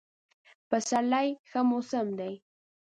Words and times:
پسرلی 0.69 1.27
ښه 1.49 1.61
موسم 1.69 2.07
دی. 2.19 2.33